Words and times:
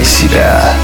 включай 0.00 0.04
себя. 0.04 0.74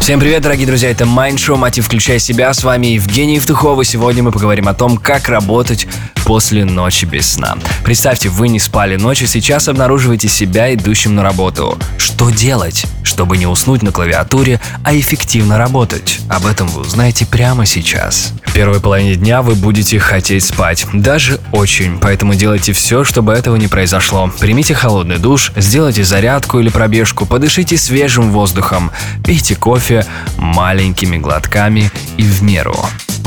Всем 0.00 0.20
привет, 0.20 0.42
дорогие 0.42 0.66
друзья, 0.66 0.90
это 0.90 1.04
Mind 1.04 1.36
Show 1.36 1.56
Мотив 1.56 1.86
Включай 1.86 2.18
Себя, 2.18 2.52
с 2.54 2.62
вами 2.62 2.88
Евгений 2.88 3.34
Евтухов, 3.34 3.80
и 3.80 3.84
сегодня 3.84 4.22
мы 4.22 4.32
поговорим 4.32 4.68
о 4.68 4.74
том, 4.74 4.96
как 4.96 5.28
работать 5.28 5.86
после 6.28 6.66
ночи 6.66 7.06
без 7.06 7.26
сна. 7.26 7.56
Представьте, 7.82 8.28
вы 8.28 8.48
не 8.48 8.60
спали 8.60 8.96
ночью, 8.96 9.26
сейчас 9.26 9.66
обнаруживаете 9.66 10.28
себя 10.28 10.74
идущим 10.74 11.14
на 11.14 11.22
работу. 11.22 11.78
Что 11.96 12.28
делать, 12.28 12.84
чтобы 13.02 13.38
не 13.38 13.46
уснуть 13.46 13.80
на 13.82 13.92
клавиатуре, 13.92 14.60
а 14.84 14.94
эффективно 14.94 15.56
работать? 15.56 16.20
Об 16.28 16.44
этом 16.44 16.68
вы 16.68 16.82
узнаете 16.82 17.24
прямо 17.24 17.64
сейчас. 17.64 18.34
В 18.44 18.52
первой 18.52 18.78
половине 18.78 19.14
дня 19.14 19.40
вы 19.40 19.54
будете 19.54 19.98
хотеть 19.98 20.44
спать, 20.44 20.86
даже 20.92 21.40
очень, 21.50 21.98
поэтому 21.98 22.34
делайте 22.34 22.74
все, 22.74 23.04
чтобы 23.04 23.32
этого 23.32 23.56
не 23.56 23.68
произошло. 23.68 24.30
Примите 24.38 24.74
холодный 24.74 25.16
душ, 25.16 25.52
сделайте 25.56 26.04
зарядку 26.04 26.58
или 26.60 26.68
пробежку, 26.68 27.24
подышите 27.24 27.78
свежим 27.78 28.32
воздухом, 28.32 28.90
пейте 29.24 29.56
кофе, 29.56 30.04
маленькими 30.36 31.16
глотками 31.16 31.90
и 32.18 32.22
в 32.22 32.42
меру. 32.42 32.76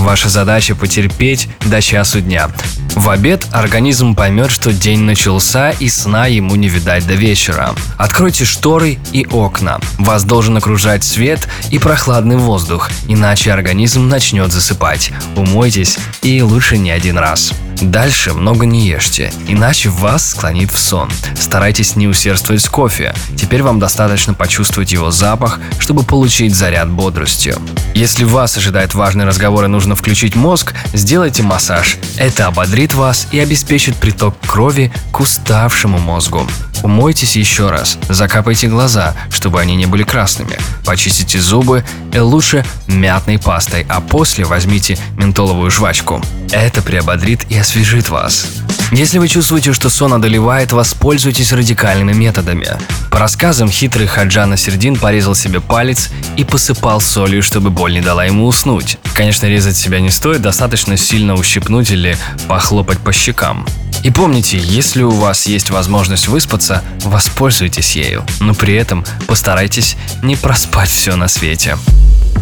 Ваша 0.02 0.30
задача 0.30 0.74
потерпеть 0.74 1.48
до 1.64 1.80
часу 1.80 2.22
дня. 2.22 2.50
В 2.96 3.08
обед 3.12 3.46
организм 3.52 4.16
поймет, 4.16 4.50
что 4.50 4.74
день 4.74 5.02
начался 5.02 5.70
и 5.70 5.90
сна 5.90 6.26
ему 6.26 6.56
не 6.56 6.70
видать 6.70 7.06
до 7.06 7.14
вечера. 7.14 7.76
Откройте 8.00 8.44
шторы 8.44 8.98
и 9.14 9.28
окна. 9.32 9.80
Вас 10.00 10.24
должен 10.24 10.58
окружать 10.58 11.04
свет 11.04 11.48
и 11.70 11.78
прохладный 11.78 12.38
воздух, 12.38 12.90
иначе 13.08 13.54
организм 13.54 14.10
начнет 14.10 14.52
засыпать. 14.52 15.12
Умойтесь 15.36 16.00
и 16.24 16.42
лучше 16.42 16.80
не 16.80 16.90
один 16.90 17.20
раз. 17.20 17.54
Дальше 17.82 18.34
много 18.34 18.68
не 18.68 18.88
ешьте, 18.88 19.34
иначе 19.48 19.90
вас 19.90 20.30
склонит 20.30 20.72
в 20.72 20.78
сон. 20.78 21.10
Старайтесь 21.38 21.96
не 21.96 22.08
усердствовать 22.08 22.62
с 22.62 22.70
кофе. 22.70 23.16
Теперь 23.36 23.64
вам 23.64 23.80
достаточно 23.80 24.36
почувствовать 24.36 24.92
его 24.92 25.10
запах, 25.10 25.60
чтобы 25.80 26.04
получить 26.04 26.54
заряд 26.54 26.90
бодростью. 26.90 27.58
Если 27.96 28.24
вас 28.24 28.56
ожидает 28.56 28.94
важный 28.94 29.26
разговор 29.26 29.66
и 29.66 29.68
нужно 29.68 29.96
включить 29.96 30.36
мозг, 30.36 30.76
сделайте 30.94 31.42
массаж. 31.42 31.98
Это 32.18 32.46
ободрит 32.46 32.94
вас 32.94 33.28
и 33.32 33.40
обеспечит 33.40 33.96
приток 33.96 34.36
крови 34.46 34.94
к 35.12 35.20
уставшему 35.20 35.98
мозгу. 35.98 36.48
Умойтесь 36.84 37.36
еще 37.36 37.70
раз, 37.70 37.98
закапайте 38.10 38.68
глаза, 38.68 39.16
чтобы 39.30 39.60
они 39.60 39.76
не 39.76 39.86
были 39.86 40.04
красными. 40.04 40.58
Почистите 40.86 41.40
зубы, 41.40 41.84
и 42.14 42.20
лучше 42.20 42.66
мятной 42.88 43.40
пастой, 43.40 43.86
а 43.88 44.02
после 44.02 44.46
возьмите 44.46 44.98
ментоловую 45.18 45.70
жвачку. 45.72 46.22
Это 46.52 46.82
приободрит 46.82 47.46
и 47.50 47.58
освежит 47.58 48.10
вас. 48.10 48.48
Если 48.92 49.20
вы 49.20 49.30
чувствуете, 49.30 49.72
что 49.72 49.90
сон 49.90 50.14
одолевает, 50.14 50.74
воспользуйтесь 50.74 51.54
радикальными 51.54 52.12
методами. 52.12 52.68
По 53.10 53.20
рассказам, 53.20 53.70
хитрый 53.70 54.08
Хаджана 54.08 54.58
Сердин 54.58 54.98
порезал 54.98 55.34
себе 55.34 55.62
палец 55.62 56.10
и 56.36 56.44
посыпал 56.44 57.00
солью, 57.00 57.42
чтобы 57.42 57.70
боль 57.70 57.94
не 57.94 58.02
дала 58.02 58.26
ему 58.26 58.46
уснуть. 58.46 58.98
Конечно, 59.14 59.46
резать 59.46 59.78
себя 59.78 60.02
не 60.02 60.10
стоит, 60.10 60.42
достаточно 60.42 60.98
сильно 60.98 61.36
ущипнуть 61.36 61.90
или 61.92 62.18
похлопать 62.50 63.00
по 63.00 63.14
щекам. 63.14 63.66
И 64.04 64.10
помните, 64.10 64.58
если 64.58 65.04
у 65.04 65.12
вас 65.12 65.46
есть 65.46 65.70
возможность 65.70 66.28
выспаться, 66.28 66.84
воспользуйтесь 67.04 67.96
ею, 67.96 68.26
но 68.40 68.54
при 68.54 68.74
этом 68.74 69.06
постарайтесь 69.28 69.96
не 70.24 70.36
проспать 70.36 70.90
все 70.90 71.16
на 71.16 71.28
свете. 71.28 71.78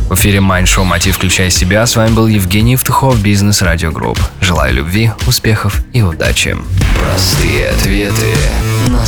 В 0.09 0.15
эфире 0.15 0.39
Mind 0.39 0.63
Show 0.63 0.83
«Мотив. 0.85 1.17
Включай 1.17 1.51
себя». 1.51 1.85
С 1.85 1.95
вами 1.95 2.11
был 2.13 2.25
Евгений 2.27 2.71
Евтухов, 2.71 3.21
Бизнес 3.21 3.61
Радио 3.61 3.91
Групп. 3.91 4.19
Желаю 4.41 4.73
любви, 4.73 5.11
успехов 5.27 5.83
и 5.93 6.01
удачи. 6.01 6.57
Простые 6.99 7.69
ответы 7.69 8.33
на 8.87 9.05